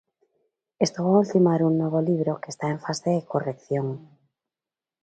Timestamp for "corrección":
3.31-3.87